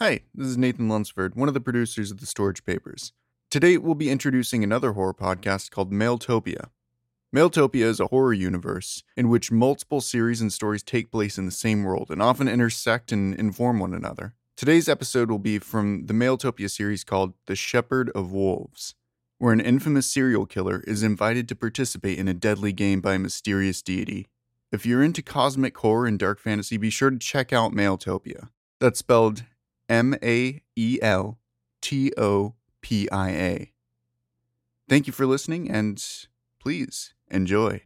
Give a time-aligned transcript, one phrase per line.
[0.00, 3.12] Hi, this is Nathan Lunsford, one of the producers of the Storage Papers.
[3.48, 6.70] Today we'll be introducing another horror podcast called Maeltopia.
[7.32, 11.52] Maeltopia is a horror universe in which multiple series and stories take place in the
[11.52, 14.34] same world and often intersect and inform one another.
[14.56, 18.96] Today's episode will be from the Maeltopia series called The Shepherd of Wolves,
[19.38, 23.20] where an infamous serial killer is invited to participate in a deadly game by a
[23.20, 24.26] mysterious deity.
[24.72, 28.48] If you're into cosmic horror and dark fantasy, be sure to check out Maeltopia.
[28.80, 29.44] That's spelled
[29.88, 31.38] M A E L
[31.80, 33.72] T O P I A.
[34.88, 36.02] Thank you for listening and
[36.60, 37.82] please enjoy.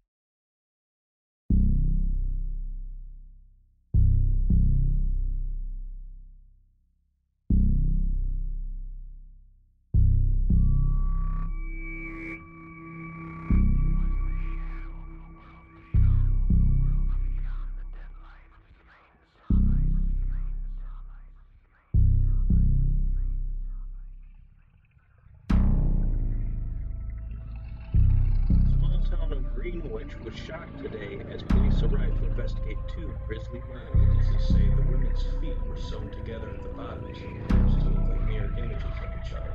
[29.58, 33.90] Greenwich was shocked today as police arrived to investigate two grisly murders.
[33.98, 38.08] Witnesses say the women's feet were sewn together at the bottoms and appears to look
[38.08, 39.50] like mirror images of each other.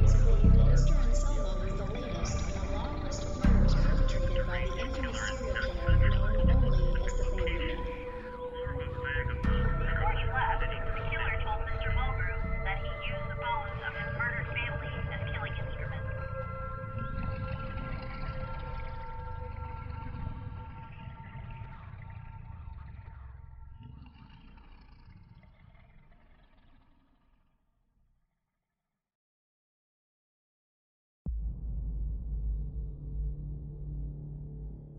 [0.00, 0.08] One
[0.56, 0.96] of Mr.
[1.04, 5.74] Anselmo is the latest in a long list of murders perpetrated by the infamous serial
[5.84, 6.61] killer known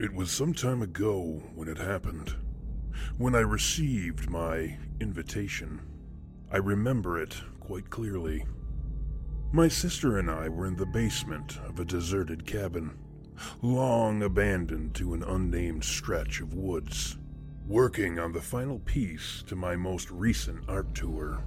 [0.04, 2.36] It was some time ago when it happened.
[3.18, 5.80] When I received my invitation.
[6.52, 8.46] I remember it quite clearly.
[9.54, 12.98] My sister and I were in the basement of a deserted cabin,
[13.62, 17.18] long abandoned to an unnamed stretch of woods,
[17.66, 21.42] working on the final piece to my most recent art tour.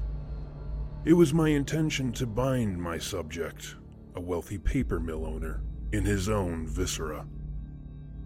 [1.04, 3.76] It was my intention to bind my subject,
[4.14, 5.60] a wealthy paper mill owner,
[5.92, 7.26] in his own viscera.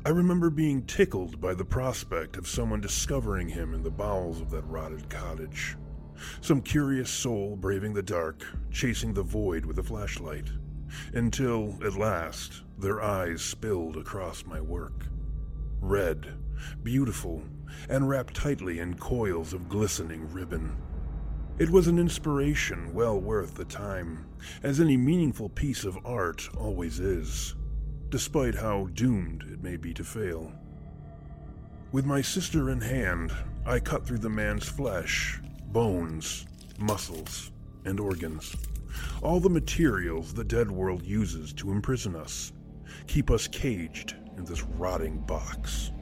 [0.03, 4.51] I remember being tickled by the prospect of someone discovering him in the bowels of
[4.51, 5.77] that rotted cottage.
[6.41, 10.49] Some curious soul braving the dark, chasing the void with a flashlight,
[11.13, 15.05] until, at last, their eyes spilled across my work.
[15.83, 16.33] Red,
[16.83, 17.43] beautiful,
[17.91, 20.79] and wrapped tightly in coils of glistening ribbon.
[21.59, 24.25] It was an inspiration well worth the time,
[24.63, 27.55] as any meaningful piece of art always is
[28.11, 30.53] despite how doomed it may be to fail.
[31.93, 33.33] With my sister in hand,
[33.65, 36.47] I cut through the man's flesh, bones,
[36.79, 37.53] muscles,
[37.85, 38.55] and organs.
[39.23, 42.53] All the materials the dead world uses to imprison us,
[43.07, 45.93] keep us caged in this rotting box.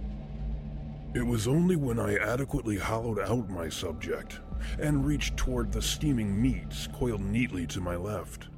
[1.15, 4.41] It was only when I adequately hollowed out my subject
[4.79, 8.49] and reached toward the steaming meats coiled neatly to my left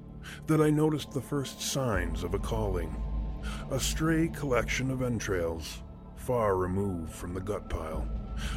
[0.46, 2.94] that I noticed the first signs of a calling
[3.70, 5.82] a stray collection of entrails,
[6.16, 8.04] far removed from the gut pile,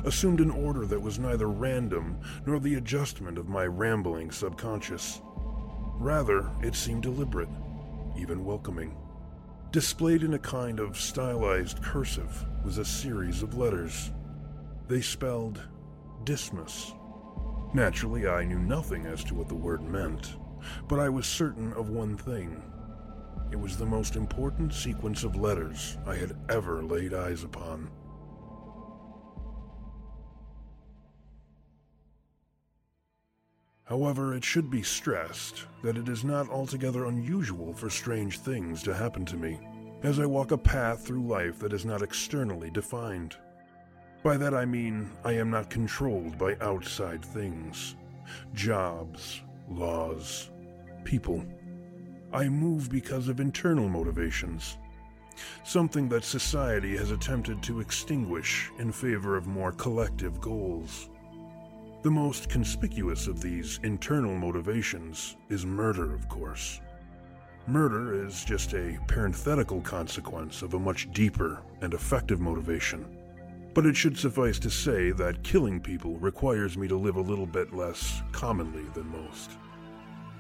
[0.06, 5.22] assumed an order that was neither random nor the adjustment of my rambling subconscious.
[6.00, 7.50] Rather, it seemed deliberate,
[8.18, 8.98] even welcoming.
[9.72, 14.12] Displayed in a kind of stylized cursive was a series of letters.
[14.88, 15.62] They spelled
[16.24, 16.92] Dismas.
[17.76, 20.38] Naturally, I knew nothing as to what the word meant,
[20.88, 22.64] but I was certain of one thing.
[23.52, 27.90] It was the most important sequence of letters I had ever laid eyes upon.
[33.84, 38.94] However, it should be stressed that it is not altogether unusual for strange things to
[38.94, 39.60] happen to me
[40.04, 43.36] as I walk a path through life that is not externally defined.
[44.24, 47.96] By that I mean I am not controlled by outside things
[48.54, 50.50] jobs, laws,
[51.04, 51.46] people.
[52.34, 54.80] I move because of internal motivations,
[55.64, 61.12] something that society has attempted to extinguish in favor of more collective goals.
[62.02, 66.82] The most conspicuous of these internal motivations is murder, of course.
[67.68, 73.06] Murder is just a parenthetical consequence of a much deeper and effective motivation.
[73.76, 77.46] But it should suffice to say that killing people requires me to live a little
[77.46, 79.52] bit less commonly than most.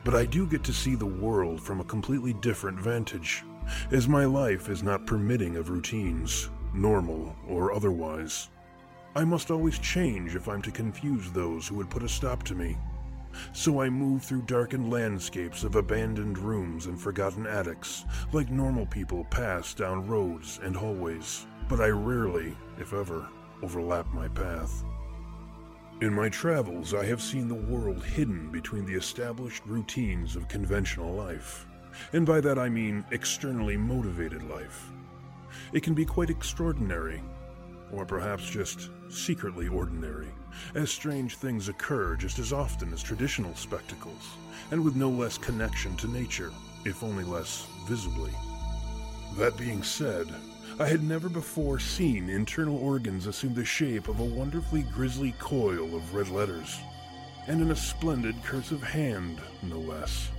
[0.03, 3.43] But I do get to see the world from a completely different vantage,
[3.91, 8.49] as my life is not permitting of routines, normal or otherwise.
[9.15, 12.55] I must always change if I'm to confuse those who would put a stop to
[12.55, 12.77] me.
[13.53, 19.25] So I move through darkened landscapes of abandoned rooms and forgotten attics, like normal people
[19.25, 23.27] pass down roads and hallways, but I rarely, if ever,
[23.61, 24.83] overlap my path.
[26.03, 31.13] In my travels, I have seen the world hidden between the established routines of conventional
[31.13, 31.65] life.
[32.11, 34.89] And by that I mean externally motivated life.
[35.71, 37.21] It can be quite extraordinary,
[37.89, 40.27] or perhaps just secretly ordinary,
[40.75, 44.31] as strange things occur just as often as traditional spectacles,
[44.71, 46.51] and with no less connection to nature,
[46.83, 48.33] if only less visibly.
[49.37, 50.27] That being said,
[50.79, 55.95] I had never before seen internal organs assume the shape of a wonderfully grisly coil
[55.95, 56.79] of red letters,
[57.47, 60.29] and in a splendid cursive hand, no less.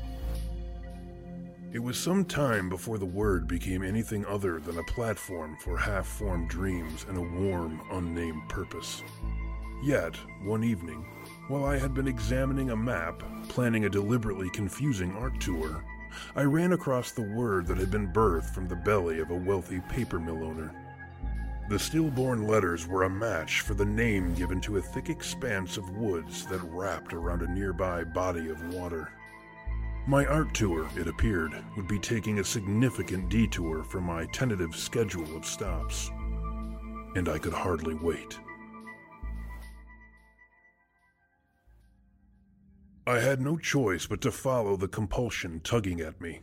[1.73, 6.07] It was some time before the word became anything other than a platform for half
[6.07, 9.03] formed dreams and a warm, unnamed purpose.
[9.85, 11.05] Yet, one evening,
[11.47, 15.85] while I had been examining a map, planning a deliberately confusing art tour,
[16.37, 19.81] I ran across the word that had been birthed from the belly of a wealthy
[19.81, 20.75] paper mill owner.
[21.69, 25.97] The stillborn letters were a match for the name given to a thick expanse of
[25.97, 29.11] woods that wrapped around a nearby body of water.
[30.07, 35.35] My art tour, it appeared, would be taking a significant detour from my tentative schedule
[35.35, 36.11] of stops.
[37.17, 38.39] And I could hardly wait.
[43.07, 46.41] I had no choice but to follow the compulsion tugging at me.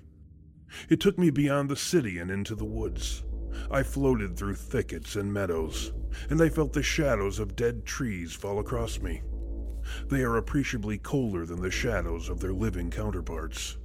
[0.89, 3.23] It took me beyond the city and into the woods.
[3.71, 5.91] I floated through thickets and meadows,
[6.29, 9.23] and I felt the shadows of dead trees fall across me.
[10.07, 13.77] They are appreciably colder than the shadows of their living counterparts.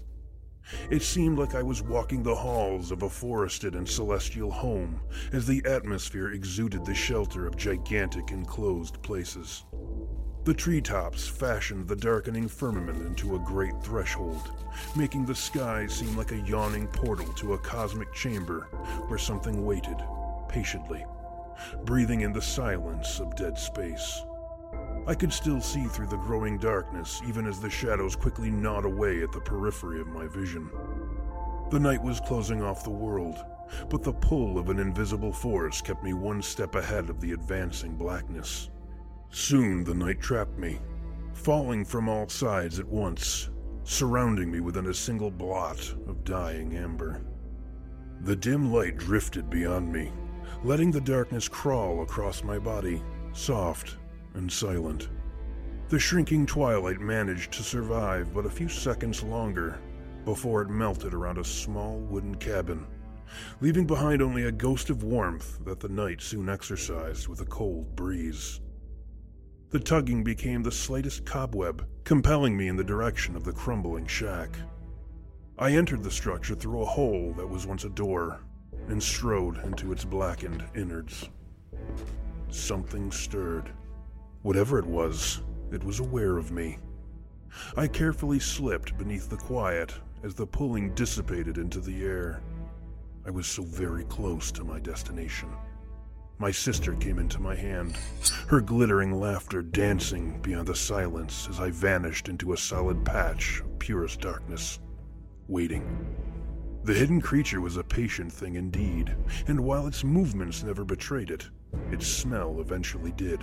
[0.90, 5.00] It seemed like I was walking the halls of a forested and celestial home
[5.32, 9.64] as the atmosphere exuded the shelter of gigantic enclosed places.
[10.46, 14.52] The treetops fashioned the darkening firmament into a great threshold,
[14.94, 18.68] making the sky seem like a yawning portal to a cosmic chamber
[19.08, 19.96] where something waited,
[20.48, 21.04] patiently,
[21.84, 24.22] breathing in the silence of dead space.
[25.08, 29.24] I could still see through the growing darkness, even as the shadows quickly gnawed away
[29.24, 30.70] at the periphery of my vision.
[31.72, 33.44] The night was closing off the world,
[33.90, 37.96] but the pull of an invisible force kept me one step ahead of the advancing
[37.96, 38.70] blackness.
[39.30, 40.78] Soon the night trapped me,
[41.32, 43.50] falling from all sides at once,
[43.84, 47.20] surrounding me within a single blot of dying amber.
[48.22, 50.12] The dim light drifted beyond me,
[50.64, 53.02] letting the darkness crawl across my body,
[53.32, 53.96] soft
[54.34, 55.08] and silent.
[55.88, 59.78] The shrinking twilight managed to survive but a few seconds longer
[60.24, 62.86] before it melted around a small wooden cabin,
[63.60, 67.94] leaving behind only a ghost of warmth that the night soon exorcised with a cold
[67.94, 68.60] breeze.
[69.70, 74.56] The tugging became the slightest cobweb, compelling me in the direction of the crumbling shack.
[75.58, 78.40] I entered the structure through a hole that was once a door
[78.88, 81.28] and strode into its blackened innards.
[82.48, 83.70] Something stirred.
[84.42, 85.42] Whatever it was,
[85.72, 86.78] it was aware of me.
[87.76, 89.92] I carefully slipped beneath the quiet
[90.22, 92.40] as the pulling dissipated into the air.
[93.26, 95.48] I was so very close to my destination.
[96.38, 97.96] My sister came into my hand,
[98.48, 103.78] her glittering laughter dancing beyond the silence as I vanished into a solid patch of
[103.78, 104.78] purest darkness,
[105.48, 106.06] waiting.
[106.84, 111.48] The hidden creature was a patient thing indeed, and while its movements never betrayed it,
[111.90, 113.42] its smell eventually did.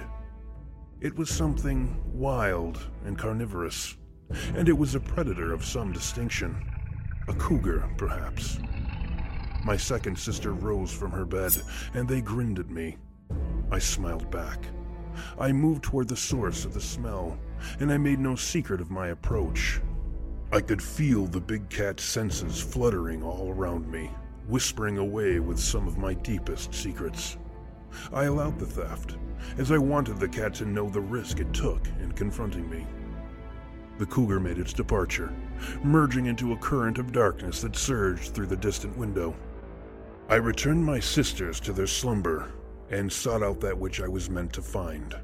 [1.01, 3.97] It was something wild and carnivorous,
[4.55, 6.63] and it was a predator of some distinction.
[7.27, 8.59] A cougar, perhaps.
[9.63, 11.53] My second sister rose from her bed,
[11.93, 12.97] and they grinned at me.
[13.71, 14.67] I smiled back.
[15.39, 17.39] I moved toward the source of the smell,
[17.79, 19.79] and I made no secret of my approach.
[20.51, 24.11] I could feel the big cat's senses fluttering all around me,
[24.47, 27.37] whispering away with some of my deepest secrets.
[28.11, 29.15] I allowed the theft,
[29.57, 32.85] as I wanted the cat to know the risk it took in confronting me.
[33.97, 35.31] The cougar made its departure,
[35.83, 39.33] merging into a current of darkness that surged through the distant window.
[40.29, 42.51] I returned my sisters to their slumber
[42.89, 45.15] and sought out that which I was meant to find.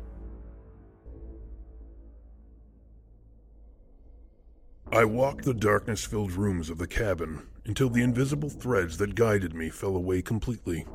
[4.91, 9.53] I walked the darkness filled rooms of the cabin until the invisible threads that guided
[9.53, 10.85] me fell away completely.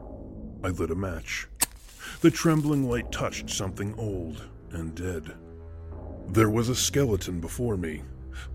[0.65, 1.49] I lit a match.
[2.21, 4.43] The trembling light touched something old
[4.73, 5.35] and dead.
[6.29, 8.03] There was a skeleton before me,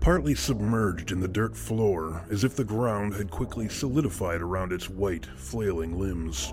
[0.00, 4.88] partly submerged in the dirt floor as if the ground had quickly solidified around its
[4.88, 6.52] white, flailing limbs.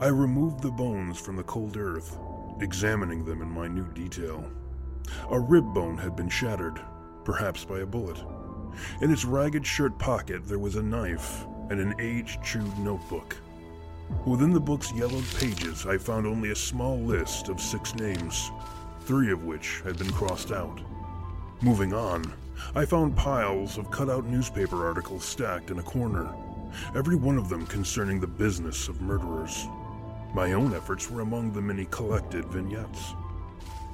[0.00, 2.18] I removed the bones from the cold earth,
[2.60, 4.44] examining them in minute detail.
[5.30, 6.80] A rib bone had been shattered,
[7.24, 8.22] perhaps by a bullet.
[9.00, 13.36] In its ragged shirt pocket, there was a knife and an age chewed notebook.
[14.26, 18.50] Within the book's yellowed pages, I found only a small list of six names,
[19.02, 20.80] three of which had been crossed out.
[21.62, 22.32] Moving on,
[22.74, 26.34] I found piles of cut-out newspaper articles stacked in a corner,
[26.94, 29.66] every one of them concerning the business of murderers.
[30.34, 33.14] My own efforts were among the many collected vignettes.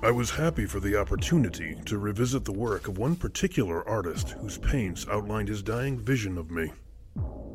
[0.02, 4.56] I was happy for the opportunity to revisit the work of one particular artist whose
[4.56, 6.72] paints outlined his dying vision of me.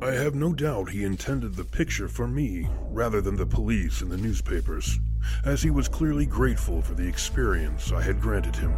[0.00, 4.12] I have no doubt he intended the picture for me rather than the police and
[4.12, 5.00] the newspapers,
[5.44, 8.72] as he was clearly grateful for the experience I had granted him.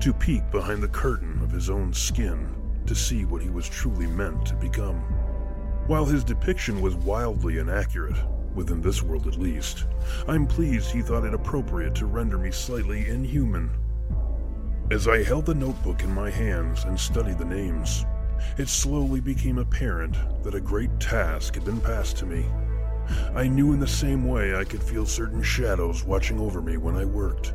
[0.00, 2.54] To peek behind the curtain of his own skin
[2.86, 5.00] to see what he was truly meant to become.
[5.86, 8.16] While his depiction was wildly inaccurate,
[8.54, 9.84] within this world at least,
[10.28, 13.70] I'm pleased he thought it appropriate to render me slightly inhuman.
[14.90, 18.04] As I held the notebook in my hands and studied the names,
[18.58, 22.44] it slowly became apparent that a great task had been passed to me.
[23.34, 26.96] I knew in the same way I could feel certain shadows watching over me when
[26.96, 27.54] I worked.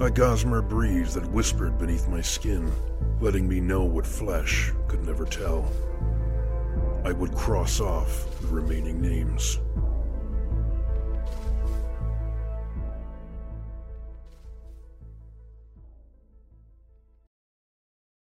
[0.00, 2.70] A gossamer breeze that whispered beneath my skin,
[3.20, 5.70] letting me know what flesh could never tell.
[7.04, 9.58] I would cross off the remaining names.